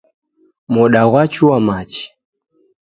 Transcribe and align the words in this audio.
Moda 0.73 1.01
ghwachua 1.09 1.57
machi. 1.67 2.05